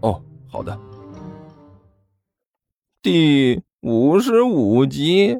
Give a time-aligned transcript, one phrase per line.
[0.00, 0.78] 哦，好的。
[3.02, 5.38] 第五十五集，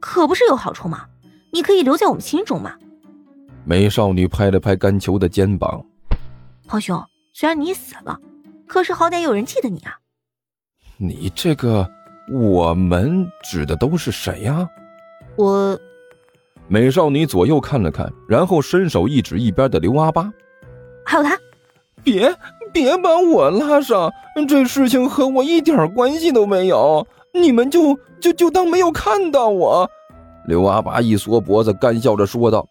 [0.00, 1.06] 可不是有好处吗？
[1.52, 2.76] 你可以留在我们心中嘛。
[3.64, 5.84] 美少女拍了拍甘球的肩膀。
[6.66, 8.18] 皇兄，虽然你死了，
[8.66, 9.98] 可是好歹有人记得你啊。
[10.96, 11.88] 你这个
[12.32, 14.66] 我们指的都是谁呀？
[15.36, 15.78] 我。
[16.68, 20.32] 美少女左右看了看，然后伸手一指一边的刘阿八，
[21.04, 21.38] 还有他。
[22.02, 22.34] 别
[22.72, 24.12] 别把我拉上，
[24.48, 29.88] 这事情和我一点关系都没有，你们就就就当没有看到我。
[30.46, 32.66] 刘阿八一缩脖子，干笑着说道：“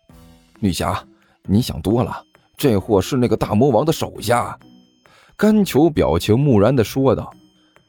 [0.60, 1.02] 女侠，
[1.44, 2.24] 你想多了，
[2.58, 4.58] 这货是那个大魔王的手下。”
[5.38, 7.34] 甘球表情木然的说道：“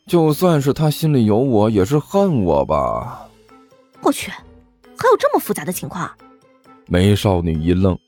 [0.06, 3.28] 就算是他心里有我，也是恨我吧。”
[4.02, 6.10] 我去，还有这么复杂的情况？
[6.86, 7.98] 美少女一愣：“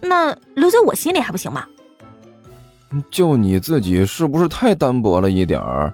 [0.00, 1.66] 那留在我心里还不行吗？”
[3.10, 5.92] 就你自己是不是太单薄了一点儿？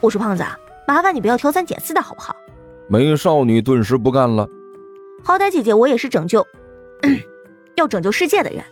[0.00, 0.44] 我说胖子，
[0.86, 2.34] 麻烦你不要挑三拣四的好不好？
[2.88, 4.48] 美少女顿时不干了。
[5.24, 6.46] 好歹姐姐我也是拯救，
[7.76, 8.64] 要拯救世界的人，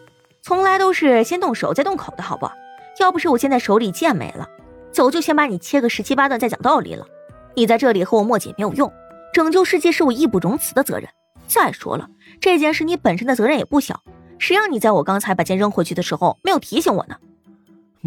[0.42, 2.48] 从来都是先动手再动口的好不？
[3.00, 4.48] 要不是我现在手里剑没了，
[4.90, 7.06] 早就先把你切个十七八段再讲道理了。
[7.54, 8.90] 你在这里和我磨叽没有用，
[9.32, 11.08] 拯救世界是我义不容辞的责任。
[11.46, 12.08] 再说了，
[12.40, 14.02] 这件事你本身的责任也不小，
[14.38, 17.16] 谁让你在我刚才把剑扔回去的时候没有提醒我呢？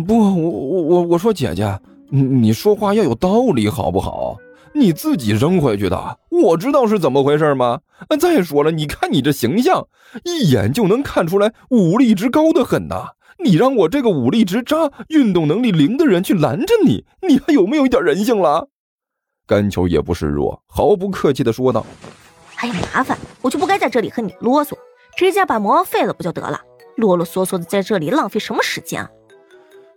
[0.03, 4.38] 不，我我我我说姐姐，你你说话要有道理好不好？
[4.73, 7.80] 你自己扔回去的，我知道是怎么回事吗？
[8.20, 9.88] 再说了，你看你这形象，
[10.23, 13.09] 一眼就能看出来武力值高的很呐。
[13.43, 18.67] 你让我这个武力值渣、运动能力零的人去拦着你，你还有没有一点人性了？
[19.48, 21.86] 甘球也不示弱，毫不客气的说道
[22.58, 24.73] ：“哎呀，麻烦，我就不该在这里和你啰嗦，
[25.15, 26.59] 直接把魔王废了不就得了？
[26.98, 29.09] 啰啰嗦嗦的在这里浪费什么时间啊？”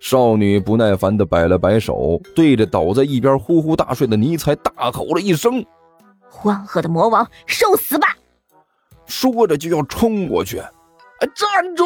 [0.03, 5.65] 少女不耐烦的摆了摆手，对着倒在一边呼呼大睡的尼采大吼了一声
[6.29, 8.09] ：“欢贺的魔王，受死吧！”
[9.07, 10.61] 说着就要冲过去。
[11.37, 11.85] 站住！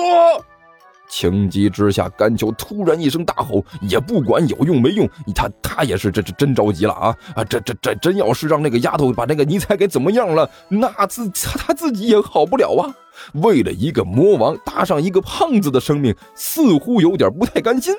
[1.08, 7.44] 情急之下，甘球突然一声大吼，也不管有用没用，他他也是这这真着急了啊啊！
[7.44, 12.94] 这这这真要是让那个丫头把那个尼采给怎么样了，那自他自己也好不了啊！
[13.34, 17.94] 为了一个魔王搭上一个胖子的生命，似乎有点不太甘心。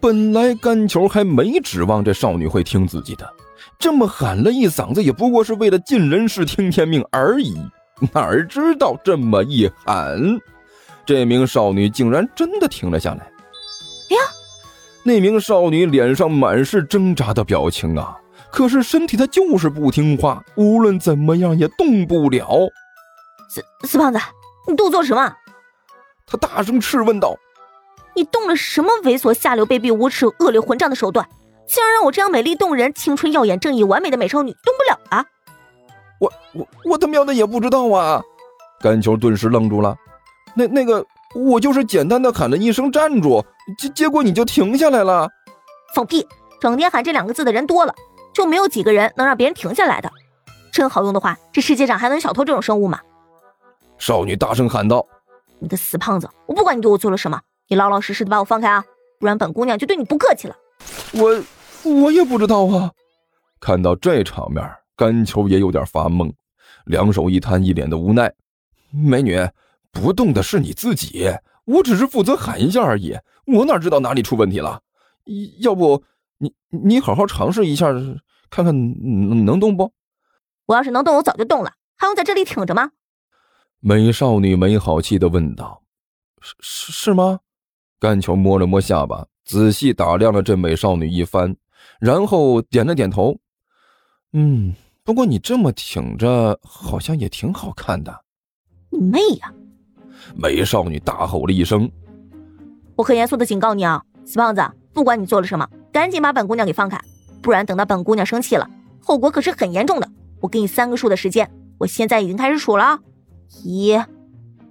[0.00, 3.28] 本来甘球还没指望这少女会听自己的，
[3.78, 7.56] 这么喊了一嗓子，也不过是为了尽人事听天命而已。
[8.12, 10.16] 哪知道这么一喊，
[11.08, 13.24] 这名少女竟然真的停了下来。
[14.14, 14.20] 呀，
[15.02, 18.14] 那名少女脸上满是挣扎的表情啊，
[18.52, 22.46] 可是身体她就是不听话，无论怎么样也动不了。
[23.48, 24.20] 死死胖子，
[24.68, 25.34] 你动作什么？
[26.26, 27.34] 他大声斥问道。
[28.14, 31.26] 你动了什么猥琐、下流、卑鄙、无耻、恶劣、混账的手段，
[31.66, 35.24] 竟然让我这样美丽动人、青春耀眼、正义完美的美少女动不了啊！
[36.20, 38.22] 我我我他喵的也不知道啊！
[38.82, 39.96] 甘球顿时愣住了。
[40.58, 43.44] 那那个，我就是简单的喊了一声站住，
[43.78, 45.28] 结结果你就停下来了。
[45.94, 46.26] 放屁！
[46.60, 47.94] 整天喊这两个字的人多了，
[48.34, 50.10] 就没有几个人能让别人停下来的。
[50.72, 52.98] 真好用的话，这世界上还能有小偷这种生物吗？
[53.98, 55.06] 少女大声喊道
[55.60, 58.84] ：“你个死胖子，我不管你对我做了什么。”你老老实实的把我放开啊，
[59.20, 60.56] 不然本姑娘就对你不客气了。
[61.12, 61.40] 我
[61.84, 62.90] 我也不知道啊。
[63.60, 64.64] 看到这场面，
[64.96, 66.32] 甘球也有点发懵，
[66.86, 68.32] 两手一摊，一脸的无奈。
[68.90, 69.36] 美女，
[69.92, 71.30] 不动的是你自己，
[71.64, 73.16] 我只是负责喊一下而已，
[73.46, 74.80] 我哪知道哪里出问题了？
[75.60, 76.02] 要不
[76.38, 77.92] 你你好好尝试一下，
[78.50, 79.92] 看看能能动不？
[80.66, 82.90] 我要是能动，我早就动了，还用在这里挺着吗？
[83.80, 85.82] 美少女没好气的问道
[86.40, 87.40] ：“是是是吗？”
[88.00, 91.56] 甘球摸了摸下巴，仔细打量了这美少女一番，
[92.00, 93.36] 然后点了点头。
[94.32, 94.74] 嗯，
[95.04, 98.24] 不过你这么挺着，好像也挺好看的。
[98.90, 99.52] 你妹呀！
[100.36, 101.90] 美少女大吼了一声
[102.96, 104.62] ：“我很严肃的警告你啊，死胖子！
[104.92, 107.00] 不管你做了什么，赶紧把本姑娘给放开，
[107.42, 108.68] 不然等到本姑娘生气了，
[109.00, 110.08] 后果可是很严重的。
[110.40, 112.98] 我给你三个数的时间，我现在已经开始数了，
[113.64, 113.94] 一、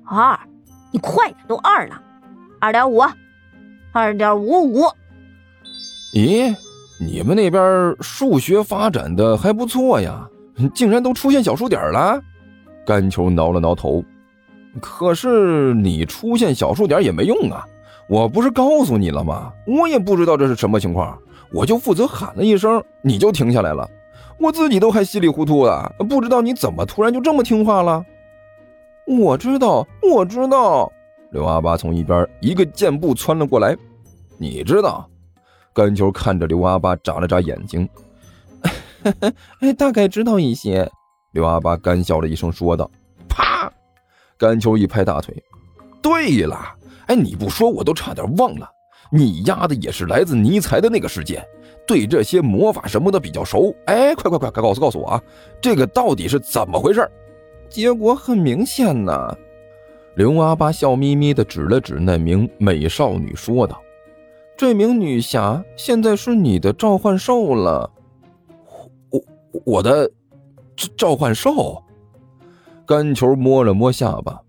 [0.05, 0.39] 二，
[0.91, 2.01] 你快点，都二了。”
[2.59, 3.03] 二点五，
[3.91, 4.83] 二点五五。
[6.13, 6.55] 咦，
[7.00, 10.27] 你们那边数学发展的还不错呀，
[10.73, 12.19] 竟然都出现小数点了。
[12.85, 14.03] 甘球挠了挠头，
[14.81, 17.65] 可是你出现小数点也没用啊！
[18.07, 19.51] 我不是告诉你了吗？
[19.65, 21.18] 我也不知道这是什么情况，
[21.51, 23.89] 我就负责喊了一声，你就停下来了。
[24.39, 28.06] 我自己都还稀里糊涂的，不知道你怎么突然就这么听话了。
[29.06, 30.91] 我知道，我知道。
[31.31, 33.75] 刘阿八从一边一个箭步窜了过来。
[34.38, 35.09] 你知道？
[35.74, 37.88] 甘球看着刘阿八眨了眨眼睛，
[39.59, 40.89] 哎，大概知道一些。
[41.33, 42.89] 刘阿八干笑了一声，说道：“！”
[44.38, 45.36] 甘秋一拍大腿
[46.01, 46.57] ：“对了，
[47.07, 48.69] 哎，你不说我都差点忘了，
[49.12, 51.44] 你丫的也是来自尼采的那个世界，
[51.88, 53.75] 对这些魔法什么的比较熟。
[53.86, 55.24] 哎，快快快，快告诉告诉我啊，
[55.60, 57.10] 这个到底是怎么回事？”
[57.69, 59.36] 结果很明显呐。
[60.16, 63.81] 刘阿巴笑眯眯地指了指那名美少女，说道
[64.57, 67.92] ：“这名女侠现在是你的召唤兽了。”
[69.10, 69.24] 我
[69.66, 70.10] 我的。
[70.95, 71.81] 召唤兽，
[72.88, 74.39] 甘球摸了摸下巴，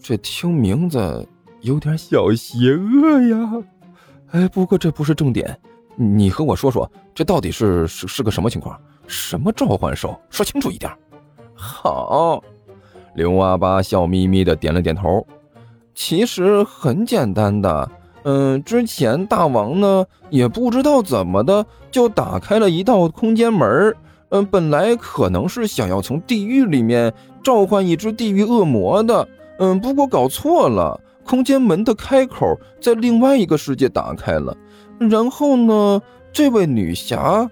[0.00, 1.28] 这听名字
[1.60, 3.62] 有点小邪恶呀。
[4.30, 5.60] 哎，不过这不是重点，
[5.94, 8.80] 你和我说说，这到底是是是个什么情况？
[9.06, 10.18] 什么召唤兽？
[10.30, 10.90] 说清楚一点。
[11.54, 12.42] 好，
[13.14, 15.26] 刘阿八笑眯眯的点了点头。
[15.94, 17.90] 其实很简单的，
[18.22, 23.94] 嗯，之前大王呢也不知道怎么的，就打开了一道空间门
[24.30, 27.12] 嗯，本来可能是想要从地狱里面
[27.42, 29.28] 召唤一只地狱恶魔的，
[29.58, 34.56] 嗯，不过搞错了，空间门的开口在另外一个世界打开了。
[34.98, 36.02] 然后呢，
[36.32, 37.48] 这位女侠，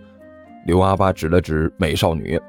[0.67, 2.41] 刘阿八指了指美少女，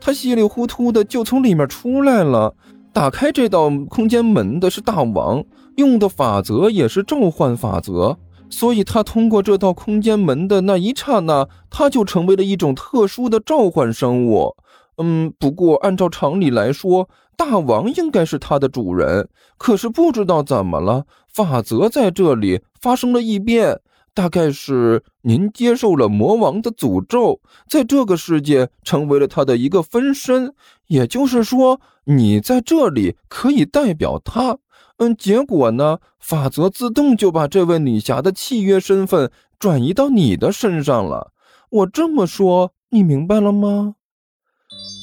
[0.00, 2.54] 她稀里糊涂的就从里面出来了。
[2.92, 5.44] 打开这道空间门的是大王，
[5.76, 8.18] 用的法则也是召唤法则。
[8.50, 14.56] 所以，他通过这道空间门的那一刹那，他就成为了一种特殊的召唤生物。
[14.98, 19.28] 嗯，不过按照常理来说，大王应该是他的主人。
[19.56, 23.80] 可是不知道怎么了，法则在这里发生了异变。
[24.12, 30.52] 大概是您接受了魔王的诅咒，在这个世界成为了他的一个分身。
[30.88, 34.58] 也就是说，你在这里可以代表他。
[35.00, 35.98] 嗯，结果呢？
[36.18, 41.32] 法则自动就把这位女侠的契约身份转移到你的身上了。
[41.70, 43.94] 我这么说，你明白了吗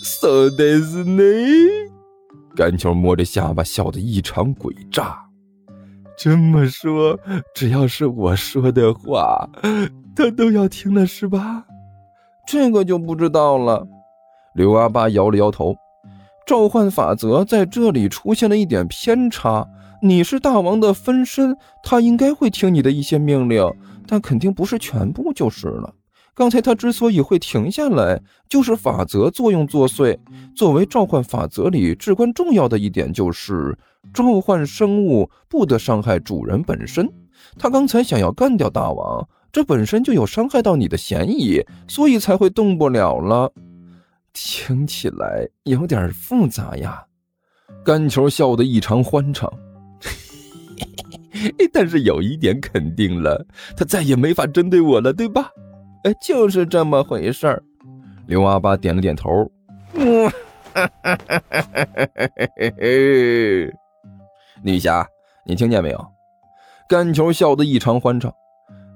[0.03, 1.89] ？So this ne？
[2.55, 5.17] 甘球摸着下巴，笑得异常诡诈。
[6.15, 7.19] 这么说，
[7.55, 9.49] 只要是我说的话，
[10.15, 11.65] 他都要听了，是吧？
[12.47, 13.88] 这个就不知道了。
[14.53, 15.75] 刘阿八摇了摇头，
[16.47, 19.67] 召唤法则在这里出现了一点偏差。
[20.01, 23.69] 你是大王的分身，他应该会听你的一些命令，
[24.07, 25.94] 但肯定不是全部就是了。
[26.33, 30.17] 刚才他之所以会停下来，就是法则作用作祟。
[30.55, 33.77] 作为召唤法则里至关重要的一点，就是
[34.13, 37.11] 召唤生物不得伤害主人本身。
[37.59, 43.51] 他刚才想要干掉大王，这本身就有伤害到你的嫌疑，所以才会动不了了。
[44.39, 47.04] 听起来有点复杂呀。
[47.84, 49.51] 干球笑得异常欢畅。
[51.74, 53.45] 但是有一点肯定了，
[53.75, 55.50] 他再也没法针对我了，对吧？
[56.04, 57.64] 哎，就是这么回事儿。
[58.28, 59.52] 刘阿八点了点头。
[59.94, 60.31] 嗯，
[64.61, 65.07] 女侠，
[65.45, 66.07] 你听见没有？
[66.88, 68.31] 干球笑得异常欢畅。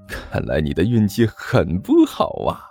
[0.07, 2.70] 看来你的运气很不好啊。